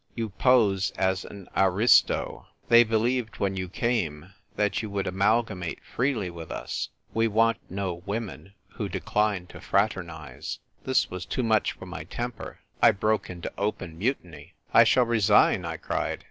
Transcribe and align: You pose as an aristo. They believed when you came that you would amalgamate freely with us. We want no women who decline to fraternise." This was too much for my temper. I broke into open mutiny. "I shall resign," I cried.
You 0.15 0.29
pose 0.29 0.89
as 0.97 1.23
an 1.25 1.47
aristo. 1.55 2.47
They 2.69 2.83
believed 2.83 3.37
when 3.37 3.55
you 3.55 3.69
came 3.69 4.33
that 4.55 4.81
you 4.81 4.89
would 4.89 5.05
amalgamate 5.05 5.77
freely 5.83 6.31
with 6.31 6.49
us. 6.51 6.89
We 7.13 7.27
want 7.27 7.59
no 7.69 7.93
women 8.03 8.55
who 8.69 8.89
decline 8.89 9.45
to 9.53 9.61
fraternise." 9.61 10.57
This 10.85 11.11
was 11.11 11.27
too 11.27 11.43
much 11.43 11.73
for 11.73 11.85
my 11.85 12.05
temper. 12.05 12.61
I 12.81 12.89
broke 12.89 13.29
into 13.29 13.53
open 13.59 13.95
mutiny. 13.99 14.55
"I 14.73 14.85
shall 14.85 15.05
resign," 15.05 15.65
I 15.65 15.77
cried. 15.77 16.19